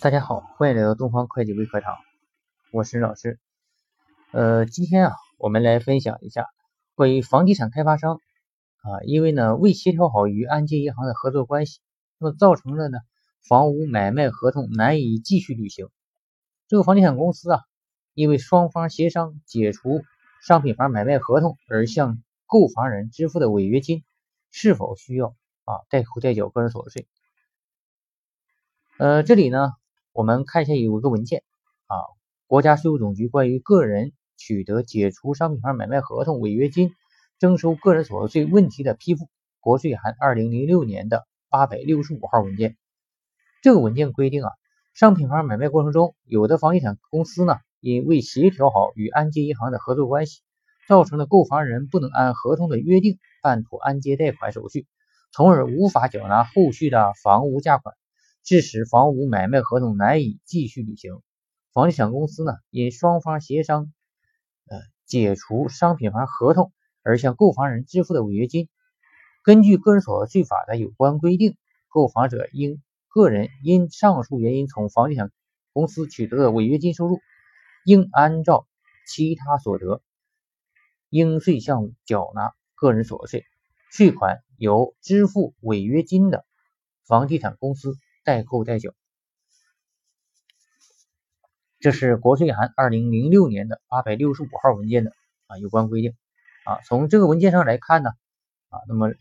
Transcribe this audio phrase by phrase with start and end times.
[0.00, 1.96] 大家好，欢迎来到东方会计微课堂，
[2.70, 3.40] 我是老师。
[4.30, 6.46] 呃，今天啊，我们来分享一下
[6.94, 8.20] 关于房地产开发商
[8.82, 11.80] 啊，因为呢未协调好与按揭银行的合作关系，
[12.18, 12.98] 那么造成了呢
[13.48, 15.88] 房屋买卖合同难以继续履行。
[16.68, 17.62] 这个房地产公司啊，
[18.14, 20.02] 因为双方协商解除
[20.46, 24.04] 商品房买卖合同而向购房人支付的违约金，
[24.52, 25.34] 是否需要
[25.64, 27.08] 啊代扣代缴个人所得税？
[28.98, 29.72] 呃，这里呢。
[30.18, 31.44] 我们看一下有一个文件
[31.86, 31.94] 啊，
[32.48, 36.90] 国家税务总局关于个人取得解除商品房买卖合同违约金
[37.38, 39.28] 征收个人所得税问题的批复，
[39.60, 42.76] 国税函二零零六年的八百六十五号文件。
[43.62, 44.50] 这个文件规定啊，
[44.92, 50.40] 商品房买卖过程中，有的房地产公司呢，因未协调好与按揭银行的合作关系，
[50.88, 54.88] 造成了购房人不能按合同的约定办妥按揭贷款手续，
[55.30, 57.94] 从而无法缴纳后续的房屋价款。
[58.48, 61.20] 致使房屋买卖合同难以继续履行，
[61.74, 63.92] 房地产公司呢因双方协商，
[64.70, 68.70] 呃解除商品房合同而向购房人支付的违约金，
[69.44, 75.30] 根据个人所得税法的有关规定，购房者应个人因上述原因从房地产
[75.74, 77.20] 公司取得的违约金收入，
[77.84, 78.66] 应按照
[79.06, 80.00] 其他所得
[81.10, 83.44] 应税项目缴纳个人所得税，
[83.90, 86.46] 税款由支付违约金的
[87.06, 87.98] 房地产公司。
[88.28, 88.92] 代扣代缴，
[91.80, 95.12] 这是国税函二零零六年的八百六十五号文件的
[95.46, 96.14] 啊有关规定
[96.66, 96.82] 啊。
[96.82, 98.10] 从这个文件上来看呢
[98.68, 99.14] 啊，那么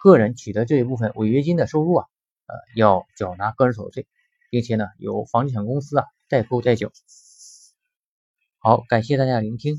[0.00, 2.06] 个人取得这一部分违约金的收入啊，
[2.46, 4.08] 呃，要缴纳个人所得税，
[4.50, 6.90] 并且呢由房地产公司啊代扣代缴。
[8.58, 9.76] 好，感谢大家聆听。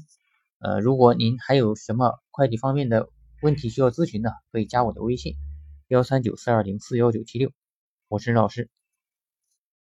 [0.60, 3.10] 呃，如果您还有什么会计方面的
[3.42, 5.36] 问题需要咨询呢，可以加我的微信
[5.90, 7.52] 幺三九四二零四幺九七六。
[8.10, 8.70] 我是老师。